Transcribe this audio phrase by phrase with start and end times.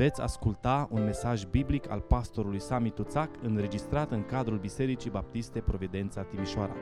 [0.00, 6.24] Veți asculta un mesaj biblic al pastorului Sami Tuțac înregistrat în cadrul Bisericii Baptiste Providența
[6.24, 6.74] Timișoara.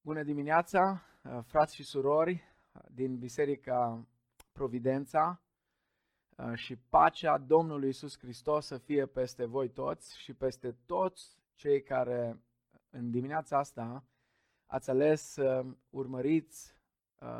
[0.00, 1.02] Bună dimineața,
[1.46, 2.42] frați și surori
[2.90, 4.06] din Biserica
[4.52, 5.42] Providența
[6.54, 12.42] și pacea Domnului Isus Hristos să fie peste voi toți și peste toți cei care
[12.90, 14.04] în dimineața asta
[14.66, 16.73] ați ales să urmăriți Uh,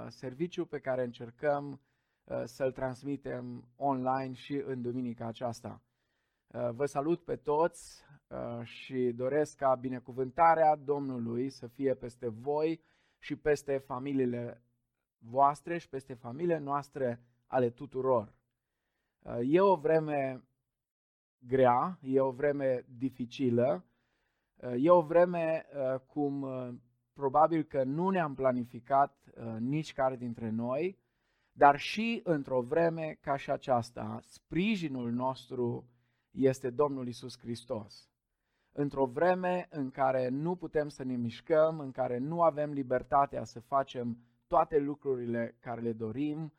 [0.09, 1.81] serviciu pe care încercăm
[2.25, 5.83] uh, să-l transmitem online și în duminica aceasta.
[6.47, 8.03] Uh, vă salut pe toți
[8.63, 12.81] și doresc ca binecuvântarea Domnului să fie peste voi
[13.19, 14.63] și peste familiile
[15.19, 18.35] voastre și peste familiile noastre ale tuturor.
[19.43, 20.43] E o vreme
[21.39, 23.85] grea, e o vreme dificilă,
[24.77, 25.67] e o vreme
[26.07, 26.47] cum
[27.15, 30.99] probabil că nu ne-am planificat uh, nici care dintre noi,
[31.53, 35.89] dar și într-o vreme ca și aceasta, sprijinul nostru
[36.31, 38.09] este Domnul Isus Hristos.
[38.73, 43.61] Într-o vreme în care nu putem să ne mișcăm, în care nu avem libertatea să
[43.61, 46.53] facem toate lucrurile care le dorim,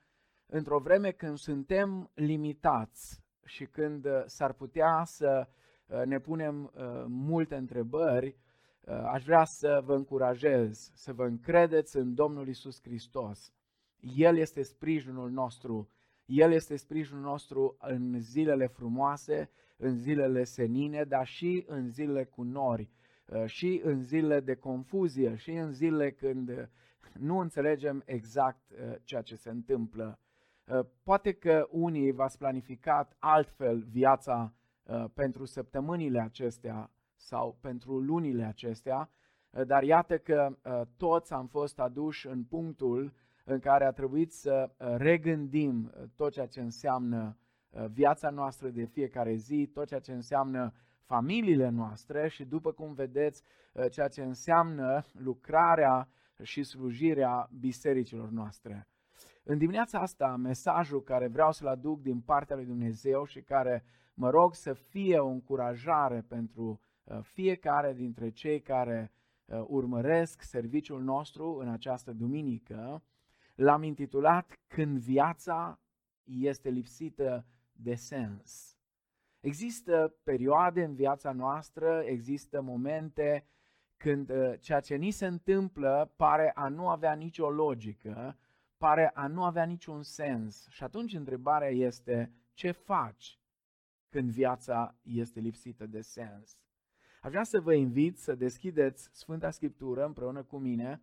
[0.45, 5.47] într-o vreme când suntem limitați și când uh, s-ar putea să
[5.87, 8.44] uh, ne punem uh, multe întrebări, Uh,
[8.87, 13.53] aș vrea să vă încurajez să vă încredeți în Domnul Isus Hristos.
[13.99, 15.89] El este sprijinul nostru.
[16.25, 22.43] El este sprijinul nostru în zilele frumoase, în zilele senine, dar și în zilele cu
[22.43, 22.89] nori,
[23.25, 26.69] uh, și în zilele de confuzie, și în zilele când
[27.13, 30.19] nu înțelegem exact uh, ceea ce se întâmplă.
[31.03, 34.53] Poate că unii v-ați planificat altfel viața
[35.13, 36.91] pentru săptămânile acestea,
[37.25, 39.09] sau pentru lunile acestea,
[39.49, 44.31] eh, dar iată că eh, toți am fost aduși în punctul în care a trebuit
[44.31, 47.37] să eh, regândim tot ceea ce înseamnă
[47.91, 50.73] viața noastră de fiecare zi, tot ceea ce înseamnă
[51.05, 53.43] familiile noastre și după cum vedeți
[53.89, 56.07] ceea ce înseamnă lucrarea
[56.43, 58.87] și slujirea bisericilor noastre.
[59.43, 63.83] În dimineața asta, mesajul care vreau să-l aduc din partea lui Dumnezeu și care
[64.13, 69.11] mă rog să fie o încurajare pentru Uh, fiecare dintre cei care
[69.45, 73.03] uh, urmăresc serviciul nostru în această duminică,
[73.55, 75.79] l-am intitulat Când viața
[76.23, 78.77] este lipsită de sens.
[79.39, 83.47] Există perioade în viața noastră, există momente
[83.97, 88.37] când uh, ceea ce ni se întâmplă pare a nu avea nicio logică,
[88.77, 90.67] pare a nu avea niciun sens.
[90.69, 93.39] Și atunci întrebarea este, ce faci
[94.09, 96.64] când viața este lipsită de sens?
[97.25, 101.01] Aș vrea să vă invit să deschideți Sfânta Scriptură împreună cu mine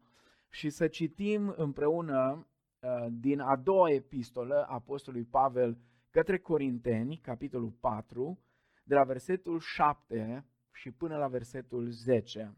[0.49, 2.47] și să citim împreună
[2.81, 5.78] uh, din a doua epistolă a Apostolului Pavel
[6.10, 8.38] către Corinteni, capitolul 4,
[8.84, 12.56] de la versetul 7 și până la versetul 10.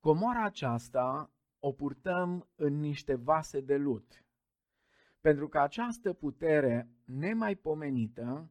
[0.00, 4.24] Comoara aceasta o purtăm în niște vase de lut,
[5.20, 8.50] pentru că această putere nemaipomenită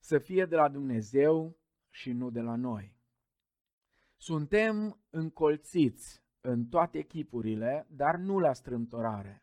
[0.00, 1.57] să fie de la Dumnezeu
[1.90, 2.96] și nu de la noi.
[4.16, 9.42] Suntem încolțiți în toate chipurile, dar nu la strâmtorare.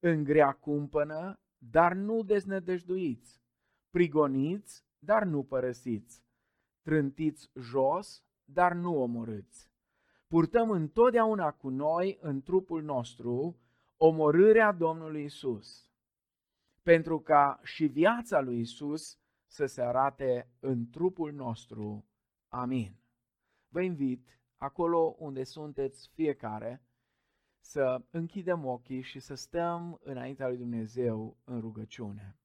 [0.00, 3.42] În grea cumpănă, dar nu deznădăjduiți.
[3.90, 6.24] Prigoniți, dar nu părăsiți.
[6.82, 9.72] Trântiți jos, dar nu omorâți.
[10.26, 13.58] Purtăm întotdeauna cu noi, în trupul nostru,
[13.96, 15.90] omorârea Domnului Isus,
[16.82, 19.18] pentru ca și viața lui Isus
[19.54, 22.04] să se arate în trupul nostru.
[22.48, 22.96] Amin.
[23.68, 26.82] Vă invit, acolo unde sunteți fiecare,
[27.60, 32.38] să închidem ochii și să stăm înaintea lui Dumnezeu în rugăciune.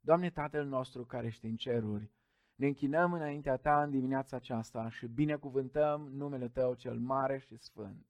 [0.00, 2.12] Doamne Tatăl nostru care ești în ceruri,
[2.54, 8.06] ne închinăm înaintea Ta în dimineața aceasta și binecuvântăm numele Tău cel mare și sfânt.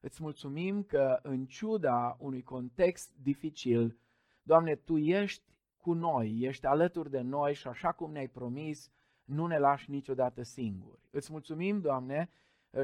[0.00, 3.98] Îți mulțumim că în ciuda unui context dificil,
[4.42, 5.50] Doamne, Tu ești
[5.80, 8.90] cu noi, ești alături de noi și așa cum ne-ai promis,
[9.24, 11.00] nu ne lași niciodată singuri.
[11.10, 12.30] Îți mulțumim, Doamne,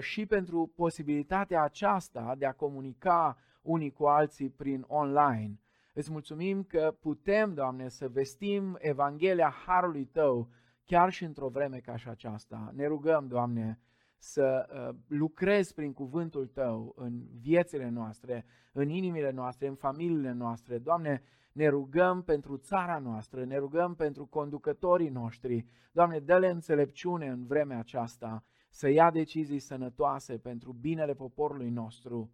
[0.00, 5.60] și pentru posibilitatea aceasta de a comunica unii cu alții prin online.
[5.93, 10.49] Îți mulțumim că putem, Doamne, să vestim Evanghelia Harului Tău
[10.84, 12.72] chiar și într-o vreme ca și aceasta.
[12.75, 13.81] Ne rugăm, Doamne,
[14.19, 20.78] să uh, lucrezi prin cuvântul Tău în viețile noastre, în inimile noastre, în familiile noastre.
[20.78, 21.22] Doamne,
[21.56, 25.66] ne rugăm pentru țara noastră, ne rugăm pentru conducătorii noștri.
[25.92, 32.30] Doamne, dă-le înțelepciune în vremea aceasta să ia decizii sănătoase pentru binele poporului nostru.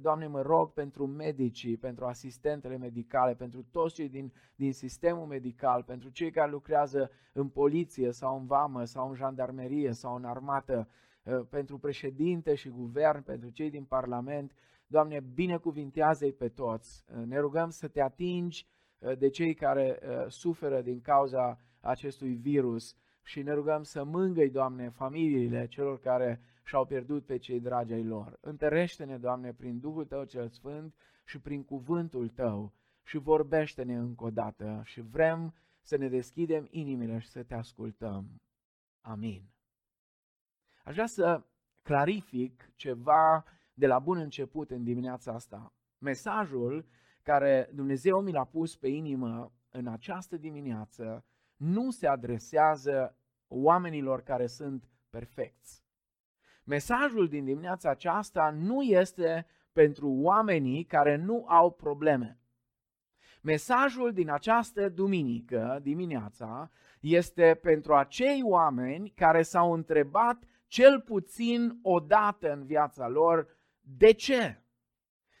[0.00, 5.82] Doamne, mă rog pentru medicii, pentru asistentele medicale, pentru toți cei din, din sistemul medical,
[5.82, 10.88] pentru cei care lucrează în poliție sau în vamă sau în jandarmerie sau în armată,
[11.22, 14.52] uh, pentru președinte și guvern, pentru cei din Parlament.
[14.90, 17.04] Doamne, binecuvintează-i pe toți.
[17.06, 18.66] Uh, ne rugăm să te atingi
[19.18, 19.98] de cei care
[20.28, 26.86] suferă din cauza acestui virus și ne rugăm să mângâi, Doamne, familiile celor care și-au
[26.86, 28.38] pierdut pe cei dragi ai lor.
[28.40, 30.94] Întărește-ne, Doamne, prin Duhul Tău cel Sfânt
[31.24, 32.72] și prin cuvântul Tău
[33.02, 38.40] și vorbește-ne încă o dată și vrem să ne deschidem inimile și să te ascultăm.
[39.00, 39.42] Amin.
[40.84, 41.42] Aș vrea să
[41.82, 43.44] clarific ceva
[43.80, 45.72] de la bun început în dimineața asta.
[45.98, 46.86] Mesajul
[47.22, 51.24] care Dumnezeu mi l-a pus pe inimă în această dimineață
[51.56, 53.16] nu se adresează
[53.48, 55.84] oamenilor care sunt perfecți.
[56.64, 62.38] Mesajul din dimineața aceasta nu este pentru oamenii care nu au probleme.
[63.42, 72.00] Mesajul din această duminică dimineața este pentru acei oameni care s-au întrebat cel puțin o
[72.00, 73.58] dată în viața lor
[73.96, 74.62] de ce?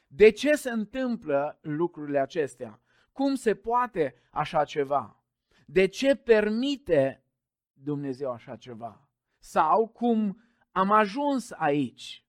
[0.06, 2.80] De ce se întâmplă lucrurile acestea?
[3.12, 5.24] Cum se poate așa ceva?
[5.66, 7.24] De ce permite
[7.72, 9.08] Dumnezeu așa ceva?
[9.38, 12.24] Sau cum am ajuns aici?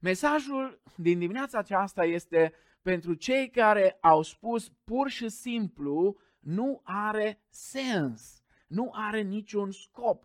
[0.00, 2.52] Mesajul din dimineața aceasta este
[2.82, 10.24] pentru cei care au spus pur și simplu nu are sens, nu are niciun scop,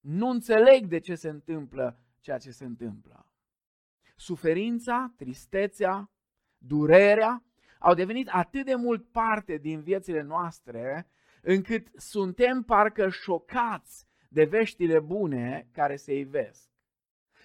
[0.00, 3.23] nu înțeleg de ce se întâmplă ceea ce se întâmplă.
[4.14, 6.10] Suferința, tristețea,
[6.58, 7.44] durerea
[7.78, 11.08] au devenit atât de mult parte din viețile noastre
[11.42, 16.68] încât suntem parcă șocați de veștile bune care se ivesc.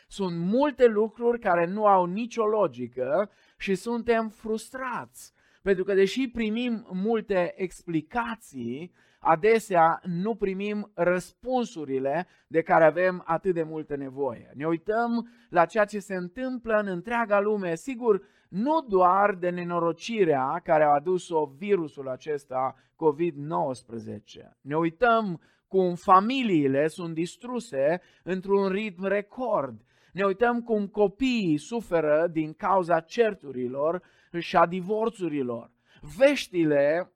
[0.07, 6.87] Sunt multe lucruri care nu au nicio logică și suntem frustrați, pentru că deși primim
[6.91, 14.51] multe explicații, adesea nu primim răspunsurile de care avem atât de multă nevoie.
[14.55, 20.61] Ne uităm la ceea ce se întâmplă în întreaga lume, sigur, nu doar de nenorocirea
[20.63, 24.57] care a adus-o virusul acesta COVID-19.
[24.61, 29.81] Ne uităm cum familiile sunt distruse într-un ritm record.
[30.13, 34.01] Ne uităm cum copiii suferă din cauza certurilor
[34.37, 35.71] și a divorțurilor.
[36.17, 37.13] Veștile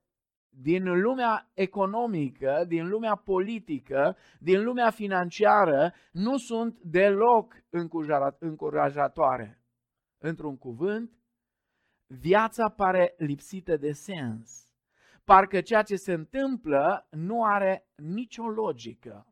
[0.55, 7.63] din lumea economică, din lumea politică, din lumea financiară nu sunt deloc
[8.39, 9.61] încurajatoare.
[10.17, 11.11] Într-un cuvânt,
[12.07, 14.67] viața pare lipsită de sens.
[15.23, 19.27] Parcă ceea ce se întâmplă nu are nicio logică.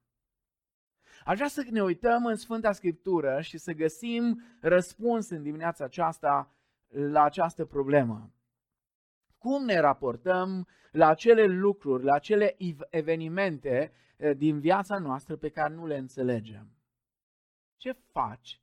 [1.25, 6.55] Aș vrea să ne uităm în Sfânta Scriptură și să găsim răspuns în dimineața aceasta
[6.87, 8.31] la această problemă.
[9.41, 12.55] Cum ne raportăm la acele lucruri, la acele
[12.89, 16.67] evenimente eh, din viața noastră pe care nu le înțelegem?
[17.77, 18.61] Ce faci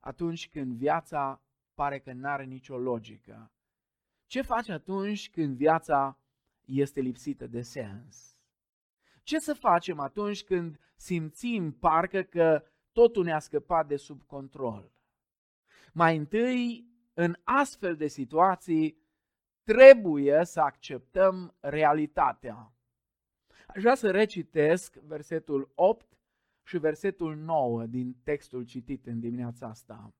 [0.00, 1.42] atunci când viața
[1.74, 3.52] pare că nu are nicio logică.
[4.26, 6.18] Ce faci atunci când viața
[6.64, 8.36] este lipsită de sens?
[9.22, 14.92] Ce să facem atunci când simțim parcă că totul ne-a scăpat de sub control?
[15.92, 19.01] Mai întâi, în astfel de situații,
[19.62, 22.72] trebuie să acceptăm realitatea.
[23.66, 26.18] Aș vrea să recitesc versetul 8
[26.62, 30.14] și versetul 9 din textul citit în dimineața asta.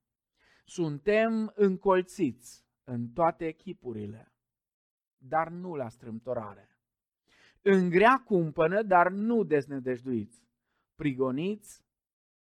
[0.65, 4.33] Suntem încolțiți în toate echipurile,
[5.17, 6.77] dar nu la strâmtorare.
[7.63, 10.47] În grea cumpănă, dar nu deznădejduiți.
[10.95, 11.85] Prigoniți,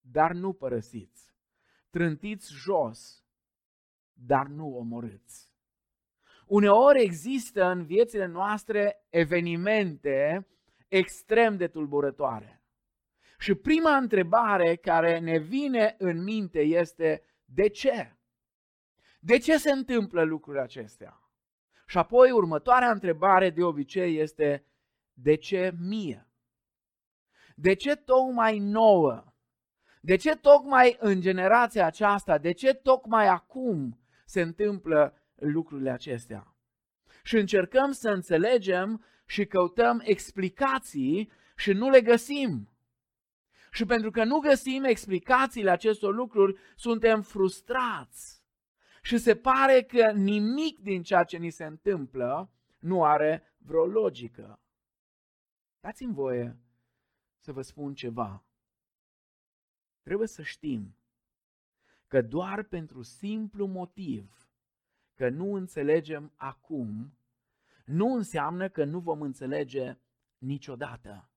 [0.01, 1.35] dar nu părăsiți.
[1.91, 3.25] Trântiți jos,
[4.13, 5.46] dar nu omorâți.
[6.47, 10.47] Uneori există în viețile noastre evenimente
[10.89, 12.63] extrem de tulburătoare.
[13.39, 18.17] Și prima întrebare care ne vine în minte este de ce?
[19.21, 21.21] De ce se întâmplă lucrurile acestea?
[21.87, 24.65] Și apoi următoarea întrebare de obicei este
[25.13, 26.29] de ce mie?
[27.55, 29.25] De ce tocmai nouă?
[30.01, 32.39] De ce tocmai în generația aceasta?
[32.39, 36.55] De ce tocmai acum se întâmplă lucrurile acestea?
[37.23, 42.69] Și încercăm să înțelegem și căutăm explicații și nu le găsim.
[43.71, 48.45] Și pentru că nu găsim explicațiile acestor lucruri, suntem frustrați.
[49.03, 54.61] Și se pare că nimic din ceea ce ni se întâmplă nu are vreo logică.
[55.81, 56.57] Dați-mi voie
[57.39, 58.45] să vă spun ceva.
[60.03, 60.97] Trebuie să știm
[62.07, 64.46] că doar pentru simplu motiv
[65.17, 67.19] că nu înțelegem acum,
[67.85, 69.97] nu înseamnă că nu vom înțelege
[70.39, 71.31] niciodată.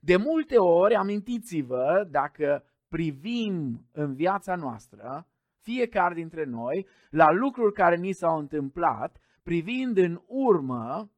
[0.00, 5.26] De multe ori, amintiți-vă, dacă privim în viața noastră,
[5.58, 11.10] fiecare dintre noi, la lucruri care ni s-au întâmplat, privind în urmă,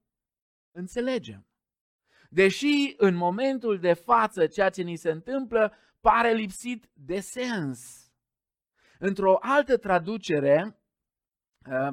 [0.70, 1.46] înțelegem.
[2.30, 8.10] Deși în momentul de față ceea ce ni se întâmplă pare lipsit de sens.
[8.98, 10.83] Într-o altă traducere, uh,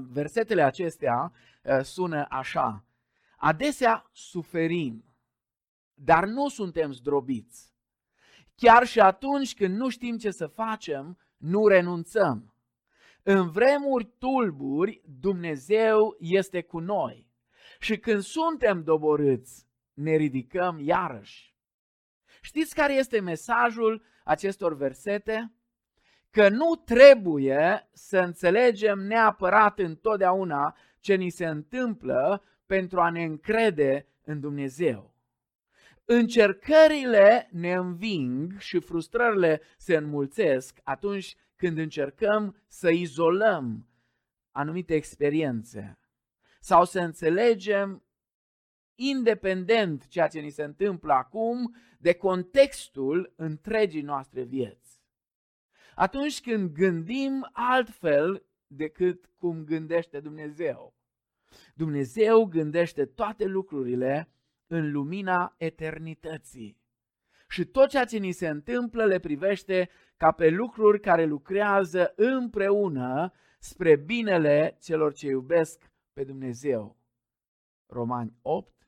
[0.10, 1.32] versetele acestea
[1.63, 2.86] uh, sună așa.
[3.38, 5.06] Adesea suferim,
[5.94, 7.74] dar nu suntem zdrobiți.
[8.56, 12.56] Chiar și atunci când nu știm ce să facem, nu renunțăm.
[13.24, 17.30] În vremuri tulburi, Dumnezeu este cu noi.
[17.80, 21.56] Și când suntem doborâți, ne ridicăm iarăși.
[22.42, 25.51] Știți care este mesajul acestor versete?
[26.32, 34.08] Că nu trebuie să înțelegem neapărat întotdeauna ce ni se întâmplă pentru a ne încrede
[34.24, 35.14] în Dumnezeu.
[36.06, 43.88] Încercările ne înving și frustrările se înmulțesc atunci când încercăm să izolăm
[44.52, 46.00] anumite experiențe
[46.60, 48.04] sau să înțelegem
[48.96, 54.90] independent ceea ce ni se întâmplă acum de contextul întregii noastre vieți.
[56.01, 60.96] Atunci când gândim altfel decât cum gândește Dumnezeu.
[61.75, 64.31] Dumnezeu gândește toate lucrurile
[64.67, 66.79] în lumina eternității.
[67.48, 73.31] Și tot ceea ce ni se întâmplă le privește ca pe lucruri care lucrează împreună
[73.60, 76.98] spre binele celor ce iubesc pe Dumnezeu.
[77.86, 78.88] Romani 8,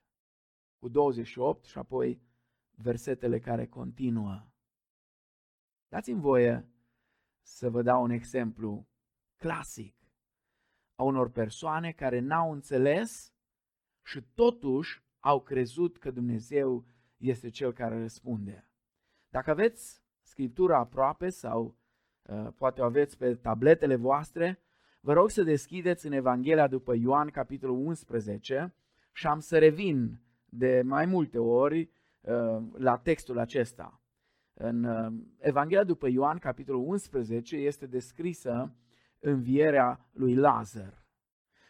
[0.79, 2.21] cu 28 și apoi
[2.75, 4.47] versetele care continuă.
[5.87, 6.72] Dați-mi voie
[7.43, 8.87] să vă dau un exemplu
[9.37, 9.95] clasic
[10.95, 13.33] a unor persoane care n-au înțeles
[14.03, 16.85] și totuși au crezut că Dumnezeu
[17.17, 18.67] este Cel care răspunde.
[19.29, 21.77] Dacă aveți Scriptura aproape sau
[22.21, 24.59] uh, poate o aveți pe tabletele voastre,
[25.01, 28.75] vă rog să deschideți în Evanghelia după Ioan, capitolul 11,
[29.11, 31.89] și am să revin de mai multe ori
[32.21, 34.02] uh, la textul acesta.
[34.53, 38.75] În uh, Evanghelia după Ioan, capitolul 11, este descrisă
[39.19, 41.05] învierea lui Lazar.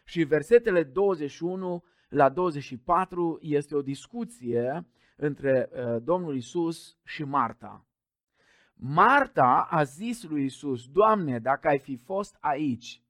[0.05, 7.85] Și versetele 21 la 24 este o discuție între uh, Domnul Isus și Marta.
[8.75, 13.03] Marta a zis lui Isus, Doamne, dacă ai fi fost aici,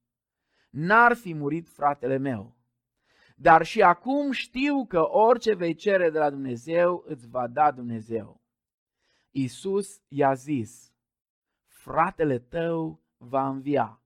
[0.70, 2.58] n-ar fi murit fratele meu.
[3.36, 8.43] Dar și acum știu că orice vei cere de la Dumnezeu, îți va da Dumnezeu.
[9.36, 10.94] Isus i-a zis,
[11.66, 14.02] fratele tău va învia.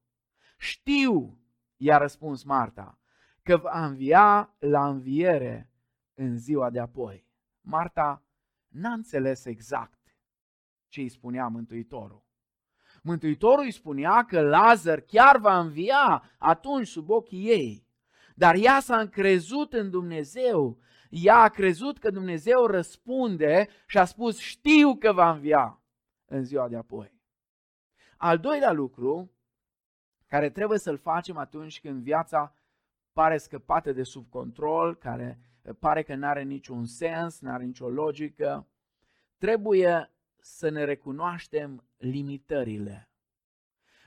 [0.57, 1.39] Știu,
[1.77, 2.99] i-a răspuns Marta,
[3.43, 5.71] că va învia la înviere
[6.13, 7.27] în ziua de apoi.
[7.61, 8.23] Marta
[8.67, 10.17] n-a înțeles exact
[10.87, 12.25] ce îi spunea Mântuitorul.
[13.01, 17.86] Mântuitorul îi spunea că Lazar chiar va învia atunci sub ochii ei.
[18.37, 20.77] Dar ea s-a încrezut în Dumnezeu.
[21.09, 25.81] Ea a crezut că Dumnezeu răspunde și a spus știu că va învia
[26.25, 27.13] în ziua de apoi.
[28.17, 29.31] Al doilea lucru
[30.27, 32.55] care trebuie să-l facem atunci când viața
[33.13, 35.39] pare scăpată de sub control, care
[35.79, 38.67] pare că nu are niciun sens, nu are nicio logică,
[39.37, 43.09] trebuie să ne recunoaștem limitările.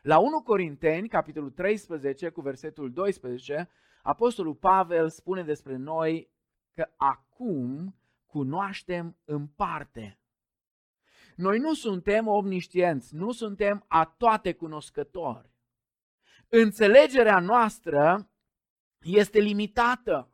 [0.03, 3.69] La 1 Corinteni, capitolul 13, cu versetul 12,
[4.03, 6.31] Apostolul Pavel spune despre noi
[6.75, 10.19] că acum cunoaștem în parte.
[11.37, 15.51] Noi nu suntem omniștienți, nu suntem a toate cunoscători.
[16.49, 18.31] Înțelegerea noastră
[18.99, 20.31] este limitată.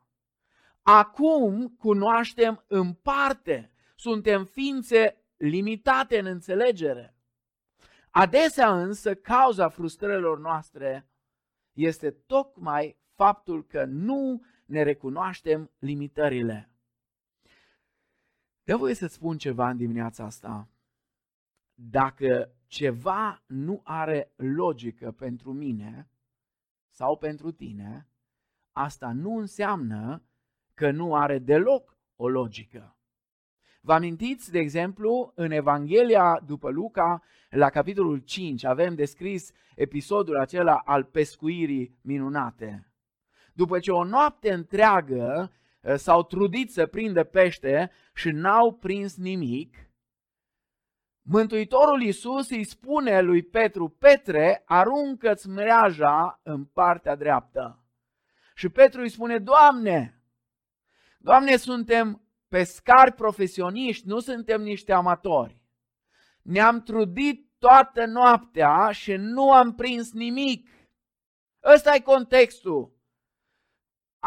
[0.82, 3.70] Acum cunoaștem în parte.
[3.96, 7.16] Suntem ființe limitate în înțelegere.
[8.10, 11.10] Adesea însă, cauza frustrărilor noastre
[11.72, 16.70] este tocmai faptul că nu ne recunoaștem limitările.
[18.64, 20.68] De voie să spun ceva în dimineața asta.
[21.74, 26.08] Dacă ceva nu are logică pentru mine
[26.88, 28.08] sau pentru tine,
[28.72, 30.22] asta nu înseamnă
[30.74, 32.96] că nu are deloc o logică.
[33.80, 40.76] Vă amintiți, de exemplu, în Evanghelia după Luca, la capitolul 5, avem descris episodul acela
[40.76, 42.90] al pescuirii minunate.
[43.56, 49.86] După ce o noapte întreagă uh, s-au trudit să prindă pește și n-au prins nimic,
[51.28, 57.84] Mântuitorul Iisus îi spune lui Petru, Petre, aruncă-ți mreaja în partea dreaptă.
[58.54, 60.22] Și Petru îi spune, Doamne,
[61.18, 65.62] Doamne, suntem pescari profesioniști, nu suntem niște amatori.
[66.42, 70.70] Ne-am trudit toată noaptea și nu am prins nimic.
[71.74, 72.95] Ăsta e contextul.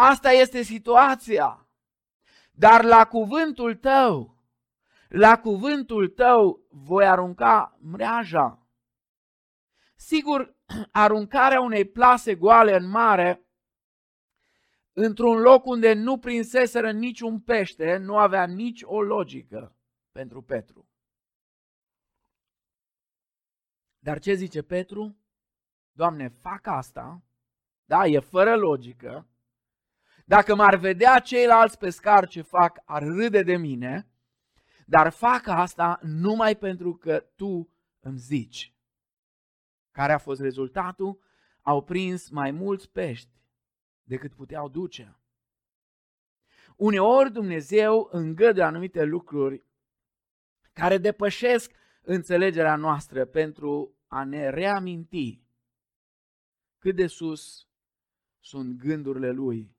[0.01, 1.67] Asta este situația.
[2.51, 4.37] Dar la cuvântul tău,
[5.09, 8.67] la cuvântul tău voi arunca mreaja.
[9.95, 10.55] Sigur,
[10.91, 13.47] aruncarea unei plase goale în mare,
[14.93, 19.75] într-un loc unde nu prinseseră niciun pește, nu avea nici o logică
[20.11, 20.89] pentru Petru.
[23.99, 25.17] Dar ce zice Petru?
[25.91, 27.23] Doamne, fac asta,
[27.85, 29.27] da, e fără logică.
[30.29, 34.07] Dacă m-ar vedea ceilalți pescari ce fac, ar râde de mine,
[34.85, 37.69] dar fac asta numai pentru că tu
[37.99, 38.73] îmi zici.
[39.91, 41.19] Care a fost rezultatul?
[41.61, 43.29] Au prins mai mulți pești
[44.03, 45.19] decât puteau duce.
[46.75, 49.65] Uneori Dumnezeu îngăduie anumite lucruri
[50.73, 51.71] care depășesc
[52.01, 55.41] înțelegerea noastră pentru a ne reaminti
[56.77, 57.67] cât de sus
[58.39, 59.77] sunt gândurile Lui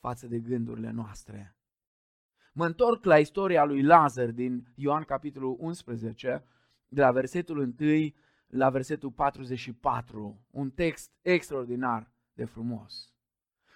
[0.00, 1.56] față de gândurile noastre.
[2.52, 6.44] Mă întorc la istoria lui Lazar din Ioan capitolul 11,
[6.88, 8.12] de la versetul 1
[8.46, 13.12] la versetul 44, un text extraordinar de frumos.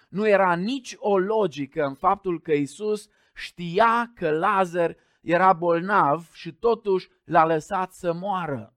[0.09, 6.53] Nu era nici o logică în faptul că Isus știa că Lazar era bolnav și
[6.53, 8.77] totuși l-a lăsat să moară.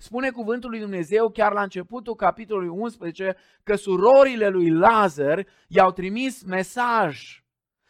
[0.00, 6.42] Spune cuvântul lui Dumnezeu chiar la începutul capitolului 11 că surorile lui Lazar i-au trimis
[6.42, 7.44] mesaj,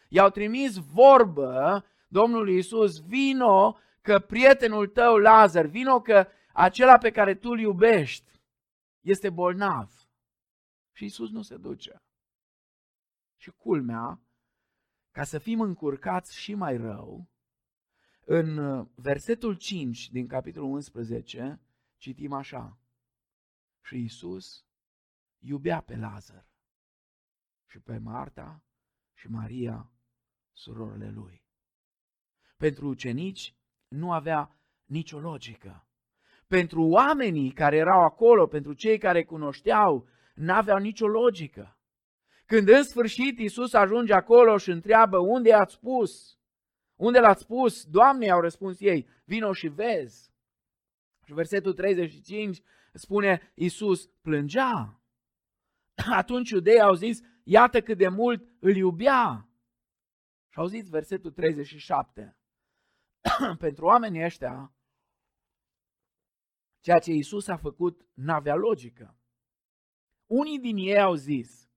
[0.07, 7.35] i-au trimis vorbă Domnului Isus, vino că prietenul tău Lazar, vino că acela pe care
[7.35, 8.41] tu îl iubești
[9.01, 9.91] este bolnav.
[10.91, 12.03] Și Isus nu se duce.
[13.37, 14.21] Și culmea,
[15.11, 17.29] ca să fim încurcați și mai rău,
[18.25, 21.59] în versetul 5 din capitolul 11,
[21.99, 22.79] citim așa.
[23.81, 24.65] Și Isus
[25.39, 26.47] iubea pe Lazar
[27.69, 28.63] și pe Marta
[29.13, 29.91] și Maria,
[30.51, 31.43] surorile lui.
[32.57, 33.55] Pentru ucenici
[33.87, 35.87] nu avea nicio logică.
[36.47, 41.77] Pentru oamenii care erau acolo, pentru cei care cunoșteau, n-aveau nicio logică.
[42.45, 46.39] Când în sfârșit Isus ajunge acolo și întreabă unde ați spus?
[46.95, 47.85] Unde l-ați spus?
[47.85, 50.31] Doamne, au răspuns ei, vino și vezi.
[51.29, 52.61] Și versetul 35
[52.93, 55.01] spune, Iisus plângea.
[56.11, 59.49] Atunci iudeii au zis, iată cât de mult îl iubea.
[60.49, 62.37] Și au zis versetul 37.
[63.59, 64.73] Pentru oamenii ăștia,
[66.79, 69.17] ceea ce Iisus a făcut n-avea logică.
[70.25, 71.69] Unii din ei au zis,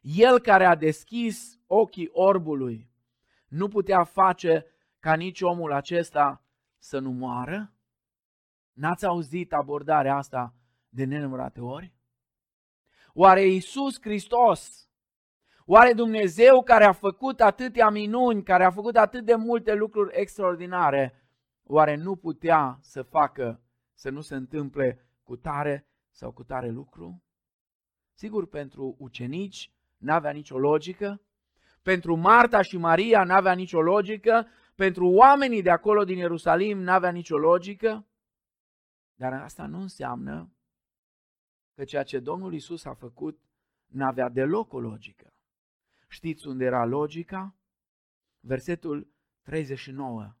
[0.00, 2.90] el care a deschis ochii orbului
[3.48, 4.66] nu putea face
[4.98, 6.42] ca nici omul acesta
[6.78, 7.72] să nu moară?
[8.78, 10.54] N-ați auzit abordarea asta
[10.88, 11.94] de nenumărate ori?
[13.12, 14.90] Oare Iisus Hristos,
[15.64, 21.28] oare Dumnezeu care a făcut atâtea minuni, care a făcut atât de multe lucruri extraordinare,
[21.62, 23.60] oare nu putea să facă
[23.94, 27.22] să nu se întâmple cu tare sau cu tare lucru?
[28.14, 31.22] Sigur, pentru ucenici n-avea nicio logică,
[31.82, 37.38] pentru Marta și Maria n-avea nicio logică, pentru oamenii de acolo din Ierusalim n-avea nicio
[37.38, 38.02] logică,
[39.18, 40.52] dar asta nu înseamnă
[41.74, 43.40] că ceea ce Domnul Isus a făcut
[43.86, 45.32] n-avea deloc o logică.
[46.08, 47.56] Știți unde era logica?
[48.40, 50.34] Versetul 39.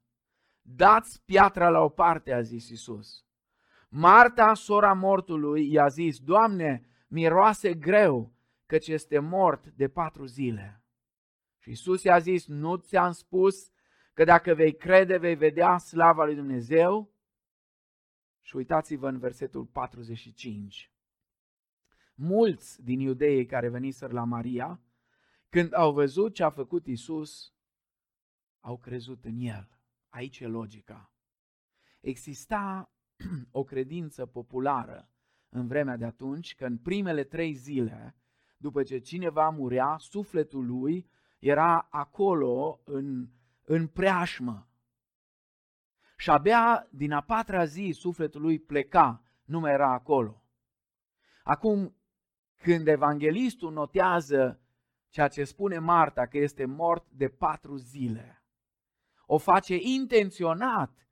[0.62, 3.24] Dați piatra la o parte, a zis Isus.
[3.88, 8.32] Marta, sora mortului, i-a zis, Doamne, miroase greu,
[8.66, 10.82] căci este mort de patru zile.
[11.58, 13.70] Și Isus i-a zis, nu ți-am spus
[14.12, 17.16] că dacă vei crede, vei vedea slava lui Dumnezeu?
[18.48, 20.92] Și uitați-vă în versetul 45.
[22.14, 24.80] Mulți din iudeii care veniseră la Maria,
[25.48, 27.54] când au văzut ce a făcut Isus,
[28.60, 29.68] au crezut în El.
[30.08, 31.12] Aici e logica.
[32.00, 32.92] Exista
[33.50, 35.10] o credință populară
[35.48, 38.16] în vremea de atunci că în primele trei zile,
[38.56, 43.28] după ce cineva murea, sufletul lui era acolo în,
[43.62, 44.67] în preașmă,
[46.20, 50.42] și abia din a patra zi sufletul lui pleca, nu mai era acolo.
[51.42, 51.96] Acum,
[52.56, 54.60] când evanghelistul notează
[55.08, 58.42] ceea ce spune Marta, că este mort de patru zile,
[59.26, 61.08] o face intenționat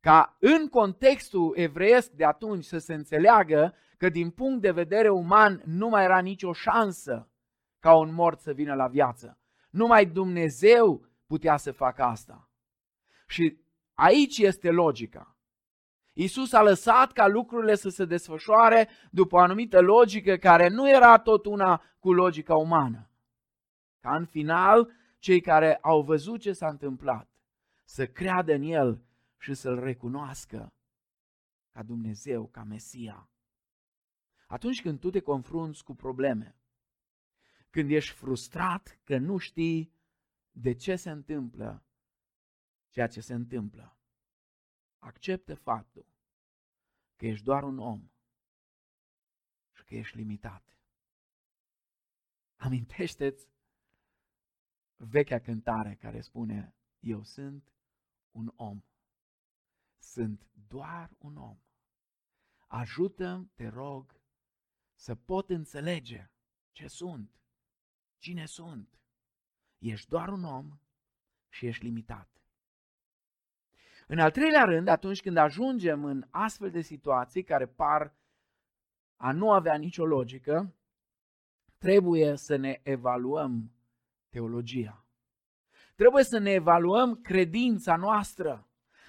[0.00, 5.62] ca în contextul evreiesc de atunci să se înțeleagă că din punct de vedere uman
[5.64, 7.30] nu mai era nicio șansă
[7.78, 9.38] ca un mort să vină la viață.
[9.70, 12.50] Numai Dumnezeu putea să facă asta.
[13.26, 13.58] Și
[14.00, 15.36] aici este logica.
[16.12, 21.18] Isus a lăsat ca lucrurile să se desfășoare după o anumită logică care nu era
[21.18, 23.10] tot una cu logica umană.
[24.00, 27.28] Ca în final, cei care au văzut ce s-a întâmplat
[27.84, 29.02] să creadă în El
[29.38, 30.72] și să-L recunoască
[31.72, 33.28] ca Dumnezeu, ca Mesia.
[34.46, 36.56] Atunci când tu te confrunți cu probleme,
[37.70, 39.92] când ești frustrat că nu știi
[40.50, 41.84] de ce se întâmplă
[42.90, 43.98] ceea ce se întâmplă,
[44.98, 46.06] acceptă faptul
[47.16, 48.10] că ești doar un om
[49.72, 50.76] și că ești limitat.
[52.56, 53.48] Amintește-ți
[54.96, 57.72] vechea cântare care spune, eu sunt
[58.30, 58.82] un om.
[59.98, 61.58] Sunt doar un om.
[62.66, 64.20] Ajută-mi, te rog,
[64.94, 66.30] să pot înțelege
[66.72, 67.40] ce sunt,
[68.18, 69.00] cine sunt.
[69.78, 70.80] Ești doar un om
[71.48, 72.39] și ești limitat.
[74.12, 78.14] În al treilea rând, atunci când ajungem în astfel de situații care par
[79.16, 80.74] a nu avea nicio logică,
[81.78, 83.72] trebuie să ne evaluăm
[84.28, 85.04] teologia.
[85.94, 88.68] Trebuie să ne evaluăm credința noastră.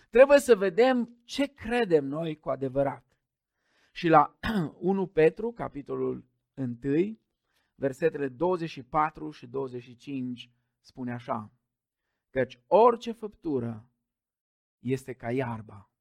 [0.09, 3.17] Trebuie să vedem ce credem noi cu adevărat.
[3.91, 4.37] Și la
[4.79, 7.19] 1 Petru, capitolul 1,
[7.75, 11.51] versetele 24 și 25 spune așa,
[12.29, 13.85] căci orice făptură
[14.81, 15.91] este ca iarba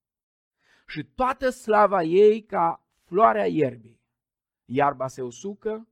[0.91, 4.01] și toată slava ei ca floarea ierbii.
[4.65, 5.89] Iarba se usucă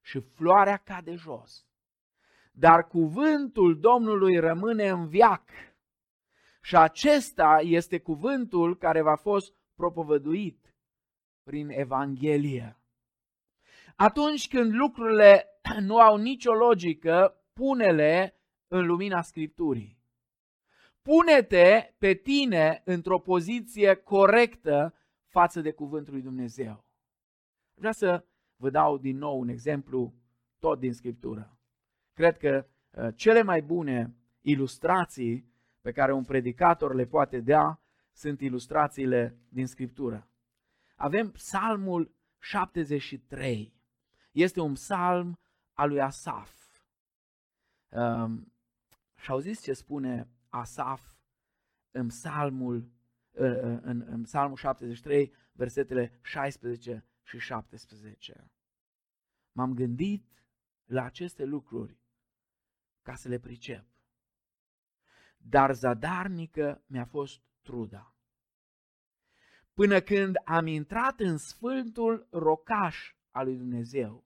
[0.00, 1.66] și floarea cade jos.
[2.52, 5.48] Dar cuvântul Domnului rămâne în viac.
[6.62, 10.74] Și acesta este cuvântul care va fost propovăduit
[11.42, 12.76] prin Evanghelie.
[13.96, 15.46] Atunci când lucrurile
[15.88, 18.36] nu au nicio logică, pune-le
[18.68, 20.01] în lumina Scripturii.
[21.02, 24.94] Pune-te pe tine într-o poziție corectă
[25.26, 26.84] față de Cuvântul lui Dumnezeu.
[27.74, 28.24] Vreau să
[28.56, 30.14] vă dau din nou un exemplu
[30.58, 31.58] tot din Scriptură.
[32.12, 37.80] Cred că uh, cele mai bune ilustrații pe care un predicator le poate da
[38.12, 40.28] sunt ilustrațiile din Scriptură.
[40.96, 43.74] Avem Psalmul 73.
[44.32, 45.38] Este un psalm
[45.72, 46.54] al lui Asaf.
[47.88, 48.52] Um,
[49.16, 51.14] și au zis ce spune Asaf
[51.90, 52.76] în psalmul,
[53.30, 58.50] uh, uh, în, în psalmul 73, versetele 16 și 17.
[59.52, 60.44] M-am gândit
[60.84, 61.98] la aceste lucruri
[63.02, 63.86] ca să le pricep.
[65.36, 68.14] Dar zadarnică mi-a fost truda.
[69.72, 74.24] Până când am intrat în sfântul rocaș al lui Dumnezeu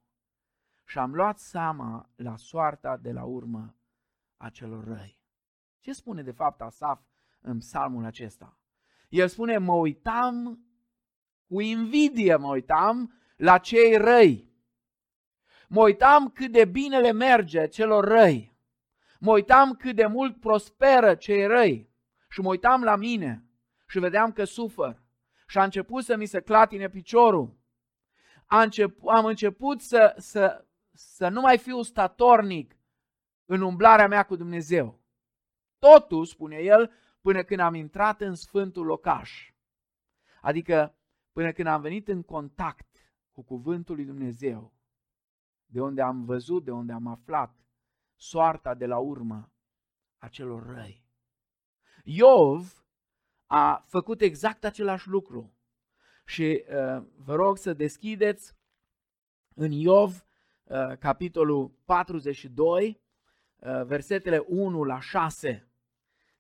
[0.85, 3.77] și am luat seama la soarta de la urmă
[4.37, 5.16] a celor răi.
[5.87, 7.01] Ce spune de fapt Asaf
[7.41, 8.59] în psalmul acesta?
[9.09, 10.65] El spune, mă uitam,
[11.49, 14.53] cu invidie mă uitam la cei răi.
[15.69, 18.57] Mă uitam cât de bine le merge celor răi.
[19.21, 21.91] Mă uitam cât de mult prosperă cei răi
[22.29, 23.45] și mă uitam la mine
[23.89, 25.03] și vedeam că sufăr.
[25.47, 27.59] Și a început să mi se clatine piciorul.
[28.47, 32.77] A început, am început să, să, să nu mai fiu statornic
[33.45, 35.05] în umblarea mea cu Dumnezeu.
[35.79, 39.53] Totul, spune el, până când am intrat în sfântul locaș.
[40.41, 40.95] Adică
[41.33, 44.75] până când am venit în contact cu cuvântul lui Dumnezeu,
[45.67, 47.57] de unde am văzut, de unde am aflat
[48.15, 49.53] soarta de la urmă
[50.19, 51.05] a celor răi.
[52.05, 52.85] Iov
[53.47, 55.55] a făcut exact același lucru.
[56.25, 58.55] Și uh, vă rog să deschideți
[59.55, 60.25] în Iov,
[60.65, 63.06] uh, capitolul 42, uh,
[63.87, 65.69] versetele 1 la 6.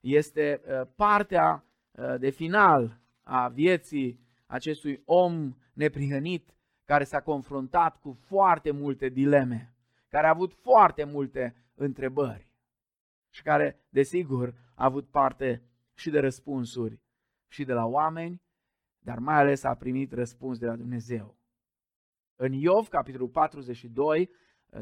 [0.00, 8.12] Este uh, partea uh, de final a vieții acestui om neprihănit care s-a confruntat cu
[8.12, 9.74] foarte multe dileme,
[10.08, 12.52] care a avut foarte multe întrebări
[13.30, 15.62] și care, desigur, a avut parte
[15.94, 17.00] și de răspunsuri
[17.48, 18.42] și de la oameni,
[18.98, 21.36] dar mai ales a primit răspuns de la Dumnezeu.
[22.36, 24.30] În Iov, capitolul 42,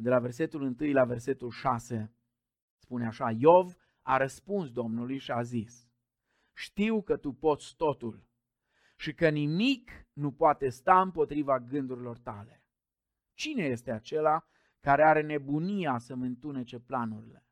[0.00, 2.12] de la versetul 1 la versetul 6,
[2.84, 5.88] spune așa, Iov a răspuns Domnului și a zis,
[6.52, 8.26] știu că tu poți totul
[8.96, 12.62] și că nimic nu poate sta împotriva gândurilor tale.
[13.34, 14.46] Cine este acela
[14.80, 17.46] care are nebunia să mă întunece planurile.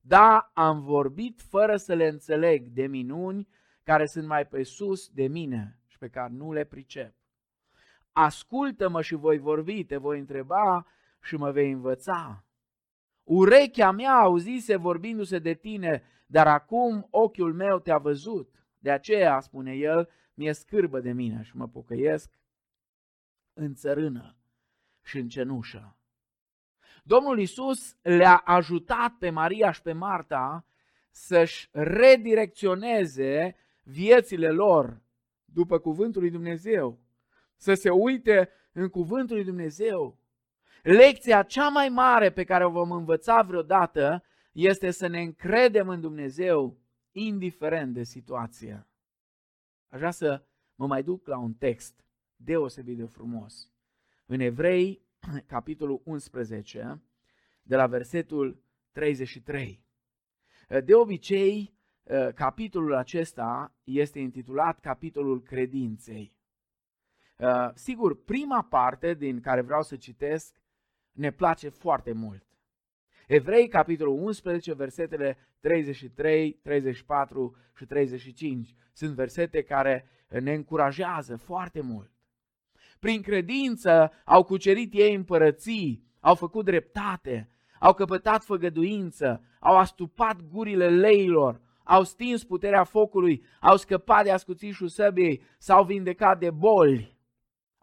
[0.00, 3.48] Da, am vorbit fără să le înțeleg de minuni
[3.82, 7.14] care sunt mai pe sus de mine și pe care nu le pricep.
[8.12, 10.86] Ascultă-mă și voi vorbi, te voi întreba
[11.22, 12.43] și mă vei învăța.
[13.24, 18.66] Urechea mea auzise vorbindu-se de tine, dar acum ochiul meu te-a văzut.
[18.78, 22.30] De aceea, spune el, mi-e scârbă de mine și mă pocăiesc
[23.52, 24.36] în țărână
[25.02, 25.96] și în cenușă.
[27.02, 30.66] Domnul Isus le-a ajutat pe Maria și pe Marta
[31.10, 35.02] să-și redirecționeze viețile lor
[35.44, 36.98] după cuvântul lui Dumnezeu,
[37.56, 40.18] să se uite în cuvântul lui Dumnezeu.
[40.84, 46.00] Lecția cea mai mare pe care o vom învăța vreodată este să ne încredem în
[46.00, 46.78] Dumnezeu,
[47.12, 48.86] indiferent de situație.
[49.88, 50.42] Aș vrea să
[50.74, 52.04] mă mai duc la un text
[52.36, 53.70] deosebit de frumos.
[54.26, 55.02] În Evrei,
[55.46, 57.02] capitolul 11,
[57.62, 59.84] de la versetul 33.
[60.84, 61.74] De obicei,
[62.34, 66.34] capitolul acesta este intitulat capitolul credinței.
[67.74, 70.62] Sigur, prima parte din care vreau să citesc
[71.14, 72.42] ne place foarte mult.
[73.26, 82.10] Evrei, capitolul 11, versetele 33, 34 și 35 sunt versete care ne încurajează foarte mult.
[82.98, 87.48] Prin credință au cucerit ei împărății, au făcut dreptate,
[87.78, 94.88] au căpătat făgăduință, au astupat gurile leilor, au stins puterea focului, au scăpat de ascuțișul
[94.88, 97.13] săbiei, s-au vindecat de boli,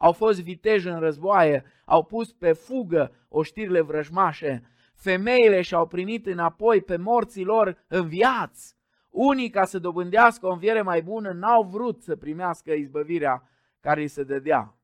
[0.02, 6.82] au fost viteji în războaie, au pus pe fugă oștirile vrăjmașe, femeile și-au primit înapoi
[6.82, 8.78] pe morții lor înviați.
[9.10, 14.08] Unii, ca să dobândească o înviere mai bună, n-au vrut să primească izbăvirea care îi
[14.08, 14.78] se dădea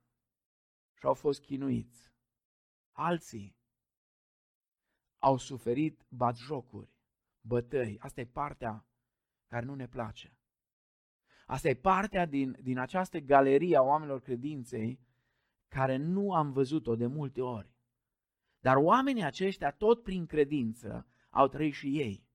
[0.93, 2.11] și au fost chinuiți.
[2.91, 3.55] Alții
[5.19, 6.89] au suferit batjocuri,
[7.41, 7.97] bătăi.
[7.99, 8.85] Asta e partea
[9.47, 10.37] care nu ne place.
[11.45, 15.05] Asta e partea din, din această galerie a oamenilor credinței
[15.67, 17.75] care nu am văzut-o de multe ori.
[18.59, 22.25] Dar oamenii aceștia, tot prin credință, au trăit și ei.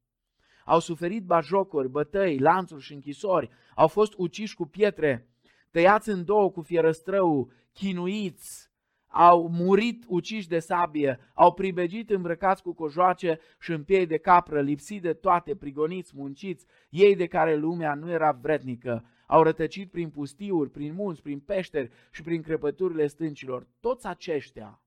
[0.64, 5.28] Au suferit bajocuri, bătăi, lanțuri și închisori, au fost uciși cu pietre,
[5.70, 8.70] tăiați în două cu fierăstrău, chinuiți,
[9.06, 14.60] au murit uciși de sabie, au pribegit îmbrăcați cu cojoace și în piei de capră,
[14.60, 20.10] lipsit de toate, prigoniți, munciți, ei de care lumea nu era vrednică, au rătăcit prin
[20.10, 23.66] pustiuri, prin munți, prin peșteri și prin crăpăturile stâncilor.
[23.80, 24.82] Toți aceștia,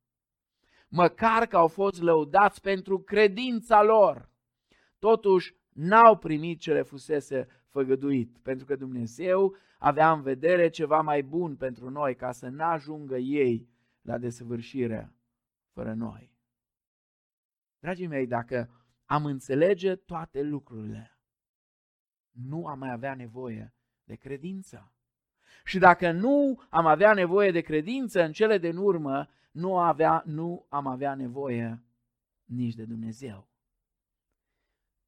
[0.88, 4.30] măcar că au fost lăudați pentru credința lor,
[5.00, 11.24] totuși n-au primit ce le fusese făgăduit, pentru că Dumnezeu avea în vedere ceva mai
[11.24, 13.70] bun pentru noi, ca să n-ajungă ei
[14.02, 15.14] la desăvârșire
[15.72, 16.32] fără noi.
[17.80, 18.70] Dragii mei, dacă
[19.06, 21.20] am înțelege toate lucrurile,
[22.32, 23.75] nu am mai avea nevoie
[24.06, 24.92] de credință.
[25.64, 30.66] Și dacă nu am avea nevoie de credință în cele din urmă, nu, avea, nu
[30.70, 31.84] am avea nevoie
[32.44, 33.50] nici de Dumnezeu.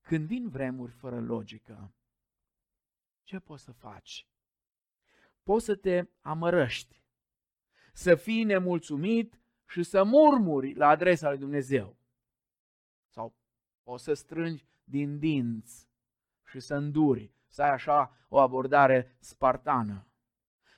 [0.02, 1.94] Când vin vremuri fără logică,
[3.24, 4.28] ce poți să faci?
[5.44, 7.02] Poți să te amărăști,
[7.94, 11.98] să fii nemulțumit și să murmuri la adresa lui Dumnezeu.
[13.08, 13.36] Sau
[13.84, 15.90] o să strângi din dinți
[16.46, 20.08] și să înduri, să ai așa o abordare spartană.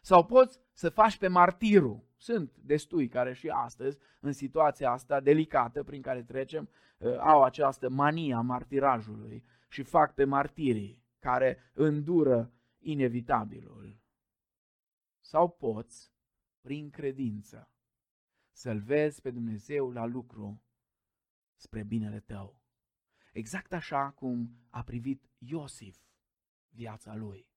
[0.01, 2.07] Sau poți să faci pe martirul.
[2.17, 7.89] Sunt destui care și astăzi, în situația asta delicată prin care trecem, uh, au această
[7.89, 14.01] mania a martirajului și fac pe martirii care îndură inevitabilul.
[15.19, 16.13] Sau poți
[16.61, 17.71] prin credință,
[18.51, 20.63] să-L vezi pe Dumnezeu la lucru
[21.55, 22.61] spre binele tău.
[23.33, 26.08] Exact așa cum a privit Iosif
[26.69, 27.47] viața lui.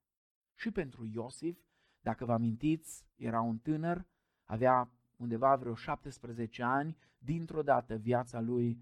[0.55, 1.59] Și pentru Iosif,
[2.01, 4.07] dacă vă amintiți, era un tânăr,
[4.45, 8.81] avea undeva vreo 17 ani, dintr-o dată viața lui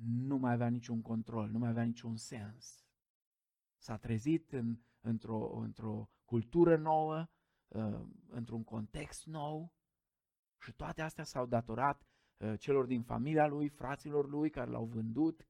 [0.00, 2.84] nu mai avea niciun control, nu mai avea niciun sens.
[3.76, 7.28] S-a trezit în, într-o, într-o cultură nouă,
[7.68, 9.72] Uh, într-un context nou
[10.58, 15.40] și toate astea s-au datorat uh, celor din familia lui, fraților lui care l-au vândut,
[15.40, 15.46] uh,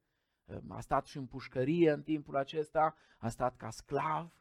[0.69, 4.33] a stat și în pușcărie în timpul acesta, a stat ca sclav,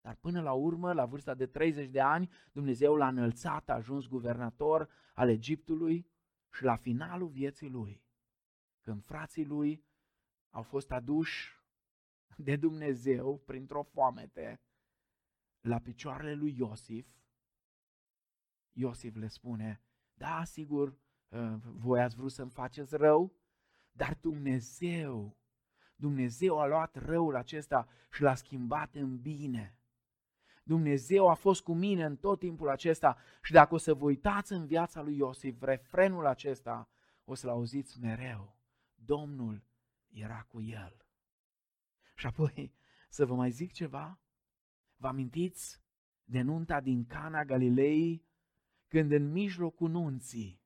[0.00, 4.06] dar până la urmă, la vârsta de 30 de ani, Dumnezeu l-a înălțat, a ajuns
[4.06, 6.06] guvernator al Egiptului
[6.52, 8.04] și la finalul vieții lui,
[8.80, 9.84] când frații lui
[10.50, 11.54] au fost aduși
[12.36, 14.60] de Dumnezeu printr-o foamete,
[15.60, 17.08] la picioarele lui Iosif,
[18.72, 19.82] Iosif le spune,
[20.14, 20.98] da, sigur,
[21.32, 23.36] ă, voi ați vrut să-mi faceți rău,
[23.96, 25.36] dar Dumnezeu,
[25.96, 29.78] Dumnezeu a luat răul acesta și l-a schimbat în bine.
[30.62, 34.52] Dumnezeu a fost cu mine în tot timpul acesta și dacă o să vă uitați
[34.52, 36.88] în viața lui Iosif, refrenul acesta
[37.24, 38.56] o să-l auziți mereu.
[38.94, 39.62] Domnul
[40.08, 41.06] era cu el.
[42.14, 42.72] Și apoi
[43.08, 44.20] să vă mai zic ceva?
[44.96, 45.80] Vă amintiți
[46.24, 48.24] de nunta din Cana Galilei,
[48.88, 50.60] când în mijlocul nunții,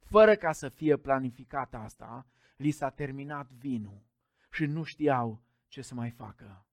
[0.00, 4.02] fără ca să fie planificat asta, li s-a terminat vinul
[4.50, 6.66] și nu știau ce să mai facă.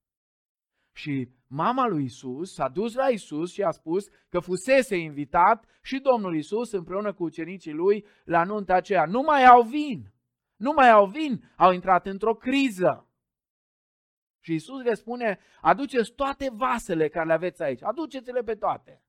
[0.94, 6.00] Și mama lui Isus s-a dus la Isus și a spus că fusese invitat și
[6.00, 9.06] Domnul Isus împreună cu ucenicii lui la nunta aceea.
[9.06, 10.14] Nu mai au vin!
[10.56, 11.54] Nu mai au vin!
[11.58, 13.08] Au intrat într-o criză.
[14.40, 19.04] Și Isus le spune, aduceți toate vasele care le aveți aici, aduceți-le pe toate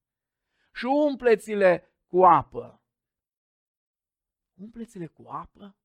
[0.72, 2.82] și umpleți-le cu apă.
[4.54, 5.76] Umpleți-le cu apă?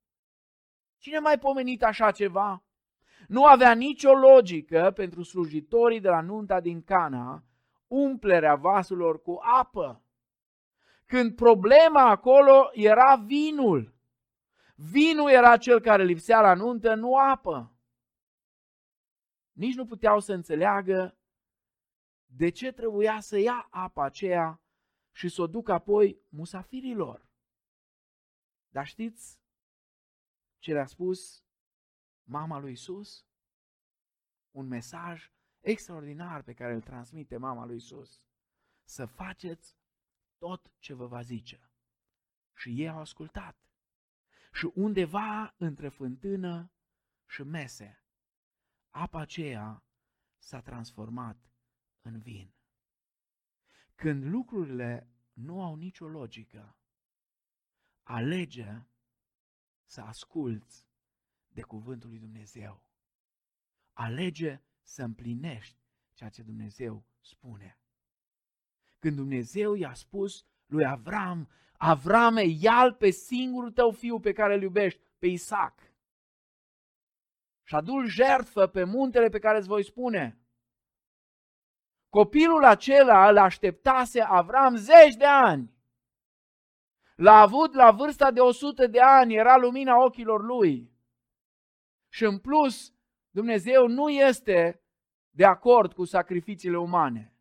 [1.07, 2.63] Cine mai pomenit așa ceva?
[3.27, 7.43] Nu avea nicio logică pentru slujitorii de la nunta din Cana
[7.87, 10.03] umplerea vasurilor cu apă.
[11.05, 13.95] Când problema acolo era vinul.
[14.75, 17.75] Vinul era cel care lipsea la nuntă, nu apă.
[19.51, 21.17] Nici nu puteau să înțeleagă
[22.25, 24.61] de ce trebuia să ia apa aceea
[25.11, 27.27] și să o ducă apoi musafirilor.
[28.69, 29.45] Dar știți
[30.67, 31.43] ce le-a spus
[32.23, 33.25] mama lui Isus?
[34.51, 38.21] Un mesaj extraordinar pe care îl transmite mama lui Isus.
[38.83, 39.77] Să faceți
[40.37, 41.69] tot ce vă va zice.
[42.55, 43.57] Și ei au ascultat.
[44.53, 46.71] Și undeva între fântână
[47.27, 48.03] și mese,
[48.89, 49.83] apa aceea
[50.37, 51.51] s-a transformat
[52.01, 52.53] în vin.
[53.95, 56.77] Când lucrurile nu au nicio logică,
[58.03, 58.81] alege
[59.87, 60.85] să asculți
[61.47, 62.83] de cuvântul lui Dumnezeu.
[63.93, 65.77] Alege să împlinești
[66.13, 67.79] ceea ce Dumnezeu spune.
[68.99, 74.61] Când Dumnezeu i-a spus lui Avram, Avrame, ia pe singurul tău fiu pe care îl
[74.61, 75.79] iubești, pe Isaac.
[77.63, 80.39] Și adu-l jertfă pe muntele pe care îți voi spune.
[82.09, 85.76] Copilul acela îl așteptase Avram zeci de ani.
[87.17, 90.91] L-a avut la vârsta de 100 de ani, era lumina ochilor lui.
[92.09, 92.93] Și în plus,
[93.29, 94.81] Dumnezeu nu este
[95.29, 97.35] de acord cu sacrificiile umane.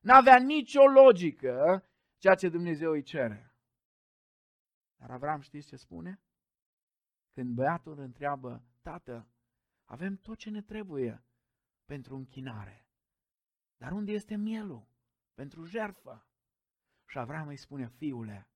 [0.00, 3.54] N-avea nicio logică ceea ce Dumnezeu îi cere.
[4.96, 6.20] Dar Avram știți ce spune?
[7.32, 9.28] Când băiatul îl întreabă, tată,
[9.84, 11.24] avem tot ce ne trebuie
[11.84, 12.86] pentru închinare.
[13.76, 14.86] Dar unde este mielul?
[15.34, 16.26] Pentru jertfă.
[17.06, 18.48] Și Avram îi spune, fiule,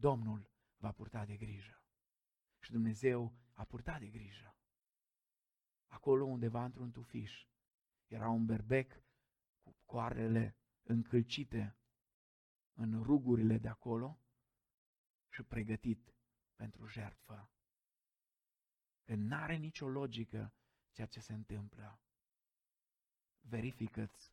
[0.00, 1.82] Domnul va purta de grijă.
[2.60, 4.56] Și Dumnezeu a purtat de grijă.
[5.86, 7.46] Acolo undeva într-un tufiș
[8.06, 9.02] era un berbec
[9.62, 11.76] cu coarele încălcite
[12.72, 14.20] în rugurile de acolo
[15.28, 16.14] și pregătit
[16.54, 17.50] pentru jertfă.
[19.02, 20.54] Când n-are nicio logică
[20.90, 22.00] ceea ce se întâmplă,
[23.40, 24.32] verifică-ți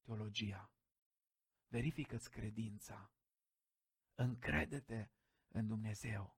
[0.00, 0.72] teologia,
[1.68, 3.12] verifică-ți credința,
[4.20, 5.08] încrede-te
[5.48, 6.36] în Dumnezeu,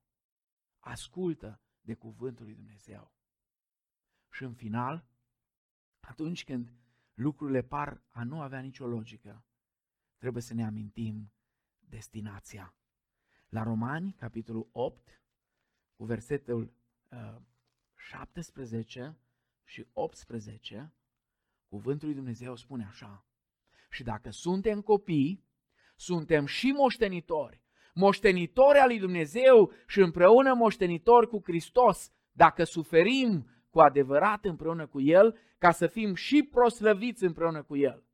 [0.79, 3.14] ascultă de cuvântul lui Dumnezeu.
[4.31, 5.07] Și în final,
[6.01, 6.73] atunci când
[7.14, 9.45] lucrurile par a nu avea nicio logică,
[10.16, 11.33] trebuie să ne amintim
[11.79, 12.75] destinația.
[13.49, 15.23] La Romani, capitolul 8,
[15.97, 16.75] cu versetul
[17.11, 17.37] uh,
[17.95, 19.18] 17
[19.64, 20.95] și 18,
[21.68, 23.27] cuvântul lui Dumnezeu spune așa,
[23.90, 25.45] și dacă suntem copii,
[25.97, 27.62] suntem și moștenitori,
[27.92, 35.00] moștenitori al lui Dumnezeu și împreună moștenitori cu Hristos, dacă suferim cu adevărat împreună cu
[35.00, 38.05] El, ca să fim și proslăviți împreună cu El.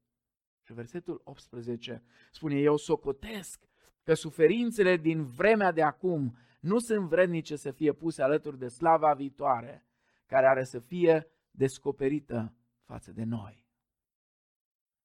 [0.63, 3.69] Și versetul 18 spune, eu socotesc
[4.03, 9.15] că suferințele din vremea de acum nu sunt vrednice să fie puse alături de slava
[9.15, 9.87] viitoare,
[10.27, 13.67] care are să fie descoperită față de noi.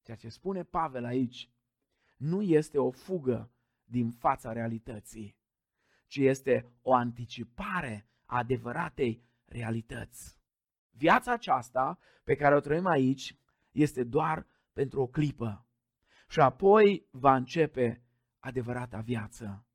[0.02, 1.50] Ceea ce spune Pavel aici
[2.16, 3.53] nu este o fugă
[3.94, 5.36] din fața realității,
[6.06, 10.38] ci este o anticipare a adevăratei realități.
[10.90, 13.36] Viața aceasta pe care o trăim aici
[13.70, 15.66] este doar pentru o clipă
[16.28, 18.02] și apoi va începe
[18.38, 19.66] adevărata viață.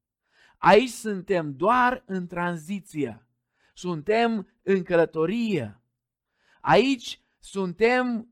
[0.57, 3.27] Aici suntem doar în tranziție,
[3.73, 5.81] suntem în călătorie.
[6.61, 8.29] Aici suntem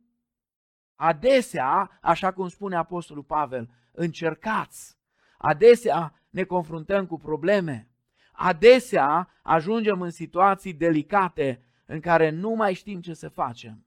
[0.95, 4.96] adesea, așa cum spune Apostolul Pavel, încercați.
[5.37, 7.89] Adesea ne confruntăm cu probleme.
[8.31, 13.85] Adesea ajungem în situații delicate în care nu mai știm ce să facem.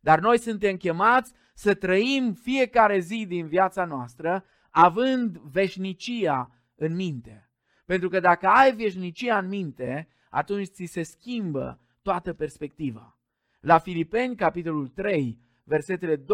[0.00, 7.50] Dar noi suntem chemați să trăim fiecare zi din viața noastră având veșnicia în minte.
[7.84, 13.18] Pentru că dacă ai veșnicia în minte, atunci ți se schimbă toată perspectiva.
[13.60, 16.24] La Filipeni, capitolul 3, versetele 20-21,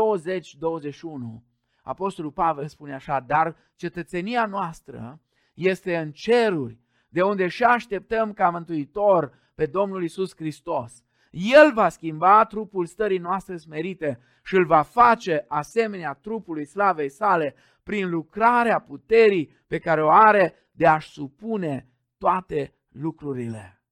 [1.83, 5.21] Apostolul Pavel spune așa, dar cetățenia noastră
[5.55, 6.79] este în ceruri,
[7.09, 11.05] de unde și așteptăm ca Mântuitor pe Domnul Isus Hristos.
[11.31, 17.55] El va schimba trupul stării noastre smerite și îl va face asemenea trupului slavei sale
[17.83, 23.83] prin lucrarea puterii pe care o are de a-și supune toate lucrurile.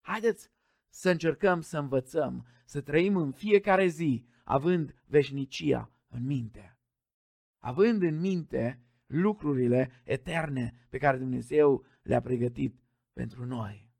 [0.00, 0.50] Haideți
[0.88, 6.73] să încercăm să învățăm, să trăim în fiecare zi, având veșnicia în minte.
[7.64, 12.80] Având în minte lucrurile eterne pe care Dumnezeu le-a pregătit
[13.12, 13.90] pentru noi.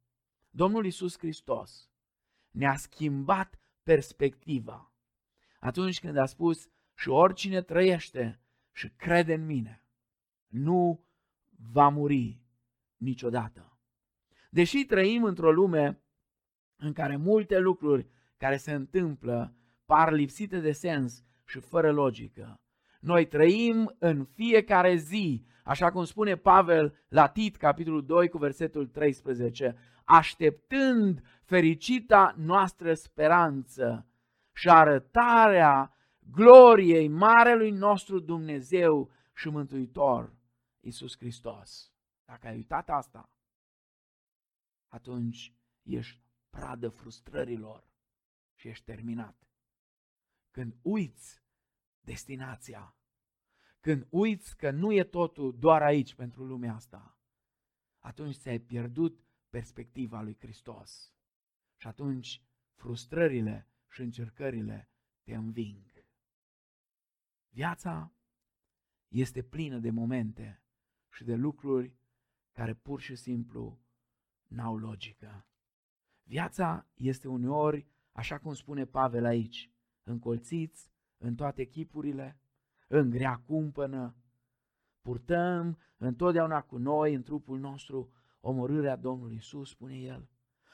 [0.51, 1.91] Domnul Isus Hristos
[2.51, 4.93] ne-a schimbat perspectiva
[5.61, 8.41] atunci când a spus și oricine trăiește
[8.73, 9.85] și crede în mine,
[10.47, 11.05] nu
[11.73, 12.41] va muri
[12.97, 13.79] niciodată.
[14.51, 16.03] Deși trăim într-o lume
[16.77, 18.07] în care multe lucruri
[18.37, 22.59] care se întâmplă par lipsite de sens și fără logică,
[23.05, 28.87] noi trăim în fiecare zi, așa cum spune Pavel la Tit, capitolul 2, cu versetul
[28.87, 34.07] 13, așteptând fericita noastră speranță
[34.53, 40.35] și arătarea gloriei Marelui nostru Dumnezeu și Mântuitor,
[40.81, 41.93] Isus Hristos.
[42.25, 43.31] Dacă ai uitat asta,
[44.89, 47.89] atunci ești pradă frustrărilor
[48.55, 49.37] și ești terminat.
[50.51, 51.44] Când uiți
[52.05, 52.97] destinația,
[53.81, 57.19] când uiți că nu e totul doar aici pentru lumea asta,
[57.99, 61.15] atunci ți-ai pierdut perspectiva lui Hristos.
[61.77, 62.43] Și atunci
[62.75, 64.91] frustrările și încercările
[65.23, 66.05] te înving.
[67.49, 68.13] Viața
[69.09, 70.63] este plină de momente
[71.13, 71.95] și de lucruri
[72.53, 73.81] care pur și simplu
[74.47, 75.47] n-au logică.
[76.23, 79.71] Viața este uneori, așa cum spune Pavel aici,
[80.03, 80.94] încolțiți
[81.25, 82.39] în toate chipurile,
[82.89, 84.17] în grea cumpănă,
[85.03, 90.29] purtăm întotdeauna cu noi în trupul nostru omorârea Domnului Isus, spune el.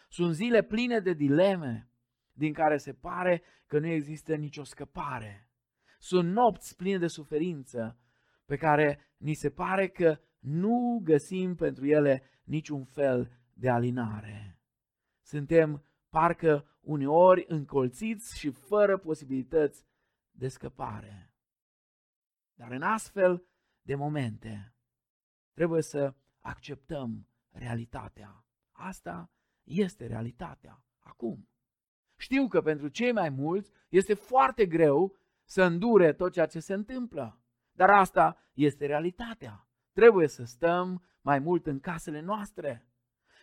[0.08, 1.90] Sunt zile pline de dileme,
[2.32, 5.48] din care se pare că nu există nicio scăpare.
[5.98, 7.98] Sunt nopți pline de suferință,
[8.44, 14.58] pe care ni se pare că nu găsim pentru ele niciun fel de alinare.
[15.22, 19.88] Suntem parcă uneori încolțiți și fără posibilități
[20.40, 21.34] de scăpare.
[22.54, 23.44] Dar în astfel
[23.82, 24.74] de momente
[25.52, 28.44] trebuie să acceptăm realitatea.
[28.72, 29.30] Asta
[29.64, 30.82] este realitatea.
[30.98, 31.48] Acum.
[32.16, 36.74] Știu că pentru cei mai mulți este foarte greu să îndure tot ceea ce se
[36.74, 37.40] întâmplă.
[37.72, 39.68] Dar asta este realitatea.
[39.92, 42.86] Trebuie să stăm mai mult în casele noastre.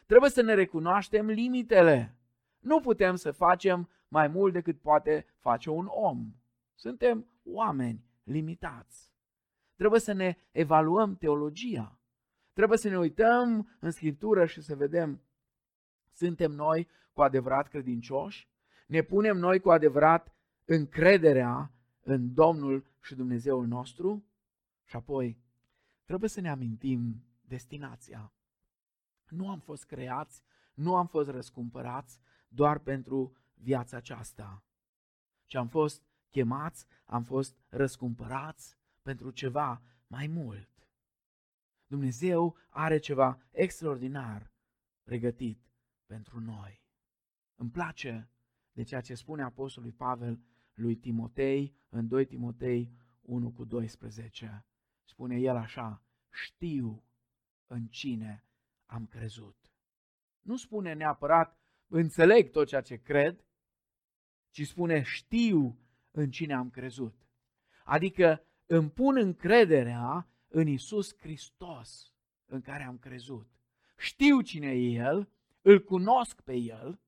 [0.05, 2.17] Trebuie să ne recunoaștem limitele.
[2.59, 6.33] Nu putem să facem mai mult decât poate face un om.
[6.77, 9.13] Suntem oameni limitați.
[9.75, 11.99] Trebuie să ne evaluăm teologia.
[12.53, 15.21] Trebuie să ne uităm în Scriptură și să vedem,
[16.11, 18.49] suntem noi cu adevărat credincioși?
[18.87, 21.71] Ne punem noi cu adevărat încrederea
[22.01, 24.25] în Domnul și Dumnezeul nostru?
[24.83, 25.37] Și apoi,
[26.05, 28.33] trebuie să ne amintim destinația.
[29.29, 34.63] Nu am fost creați, nu am fost răscumpărați doar pentru viața aceasta,
[35.45, 40.69] ci am fost chemați, am fost răscumpărați pentru ceva mai mult.
[41.87, 44.51] Dumnezeu are ceva extraordinar
[45.03, 45.61] pregătit
[46.05, 46.81] pentru noi.
[47.55, 48.29] Îmi place
[48.71, 50.39] de ceea ce spune Apostolul Pavel
[50.73, 54.65] lui Timotei în 2 Timotei 1 cu 12.
[55.03, 57.03] Spune el așa, știu
[57.67, 58.43] în cine
[58.85, 59.71] am crezut.
[60.41, 63.45] Nu spune neapărat înțeleg tot ceea ce cred,
[64.49, 65.79] ci spune știu
[66.17, 67.15] în cine am crezut.
[67.83, 72.13] Adică îmi pun încrederea în Isus Hristos
[72.45, 73.49] în care am crezut.
[73.97, 75.29] Știu cine e El,
[75.61, 76.99] îl cunosc pe El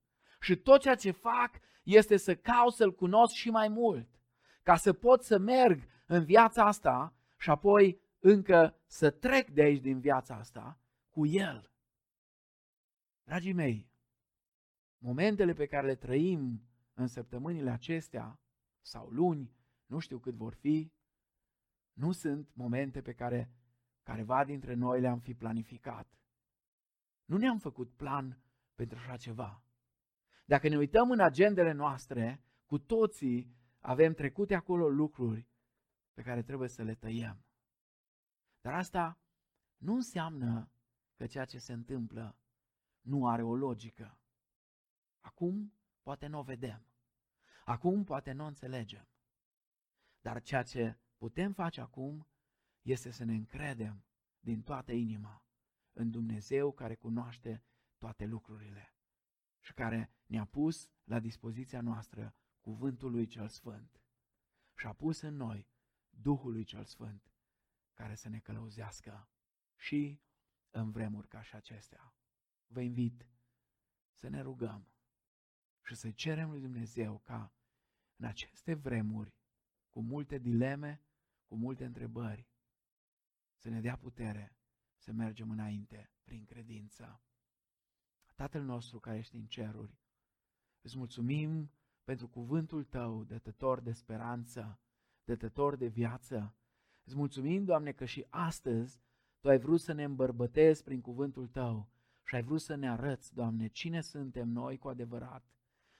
[0.41, 4.19] și tot ceea ce fac este să caut să-L cunosc și mai mult,
[4.63, 9.81] ca să pot să merg în viața asta și apoi încă să trec de aici
[9.81, 10.79] din viața asta
[11.09, 11.71] cu El.
[13.23, 13.91] Dragii mei,
[14.97, 16.61] momentele pe care le trăim
[16.93, 18.39] în săptămânile acestea
[18.89, 20.91] sau luni, nu știu cât vor fi,
[21.93, 23.51] nu sunt momente pe care
[24.03, 26.19] careva dintre noi le-am fi planificat.
[27.25, 28.41] Nu ne-am făcut plan
[28.75, 29.63] pentru așa ceva.
[30.45, 35.47] Dacă ne uităm în agendele noastre, cu toții avem trecute acolo lucruri
[36.13, 37.45] pe care trebuie să le tăiem.
[38.61, 39.19] Dar asta
[39.77, 40.71] nu înseamnă
[41.15, 42.37] că ceea ce se întâmplă
[43.01, 44.19] nu are o logică.
[45.19, 46.88] Acum poate nu o vedem.
[47.69, 49.07] Acum poate nu o înțelegem.
[50.21, 52.27] Dar ceea ce putem face acum
[52.81, 54.05] este să ne încredem
[54.39, 55.45] din toată inima
[55.93, 57.63] în Dumnezeu care cunoaște
[57.97, 58.95] toate lucrurile
[59.59, 64.01] și care ne-a pus la dispoziția noastră cuvântul lui cel Sfânt
[64.77, 65.67] și a pus în noi
[66.09, 67.31] Duhul lui cel Sfânt
[67.93, 69.29] care să ne călăuzească
[69.75, 70.21] și
[70.69, 72.13] în vremuri ca și acestea.
[72.67, 73.25] Vă invit
[74.13, 74.87] să ne rugăm
[75.81, 77.53] și să cerem lui Dumnezeu ca
[78.19, 79.33] în aceste vremuri,
[79.89, 81.01] cu multe dileme,
[81.45, 82.47] cu multe întrebări,
[83.55, 84.55] să ne dea putere
[84.97, 87.21] să mergem înainte prin credință.
[88.35, 89.97] Tatăl nostru care ești în ceruri,
[90.81, 91.71] îți mulțumim
[92.03, 94.79] pentru cuvântul Tău, dătător de speranță,
[95.23, 96.55] dătător de viață.
[97.03, 99.01] Îți mulțumim, Doamne, că și astăzi
[99.39, 101.89] Tu ai vrut să ne îmbărbătezi prin cuvântul Tău
[102.25, 105.43] și ai vrut să ne arăți, Doamne, cine suntem noi cu adevărat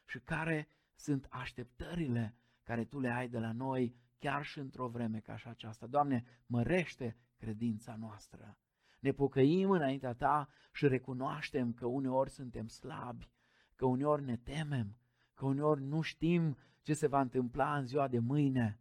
[0.05, 0.67] și care
[0.99, 5.47] sunt așteptările care Tu le ai de la noi chiar și într-o vreme ca și
[5.47, 5.87] aceasta.
[5.87, 8.57] Doamne, mărește credința noastră.
[8.99, 13.31] Ne pocăim înaintea Ta și recunoaștem că uneori suntem slabi,
[13.75, 14.97] că uneori ne temem,
[15.33, 18.79] că uneori nu știm ce se va întâmpla în ziua de mâine.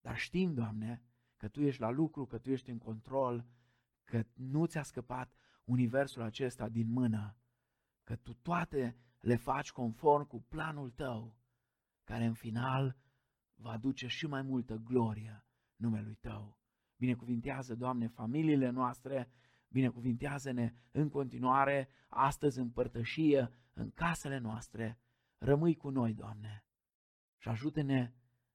[0.00, 1.02] Dar știm, Doamne,
[1.36, 3.46] că Tu ești la lucru, că Tu ești în control,
[4.04, 5.32] că nu ți-a scăpat
[5.64, 7.36] universul acesta din mână,
[8.04, 8.96] că Tu toate
[9.28, 11.36] le faci conform cu planul Tău,
[12.04, 12.96] care în final
[13.54, 16.58] va aduce și mai multă glorie numelui Tău.
[16.96, 19.30] Binecuvintează, Doamne, familiile noastre,
[19.68, 24.98] binecuvintează-ne în continuare, astăzi în părtășie, în casele noastre.
[25.38, 26.64] Rămâi cu noi, Doamne,
[27.36, 28.12] și ajută-ne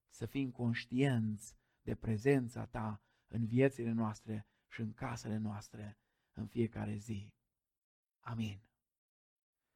[0.10, 5.98] să fim conștienți de prezența Ta în viețile noastre și în casele noastre
[6.32, 7.34] în fiecare zi.
[8.20, 8.73] Amin.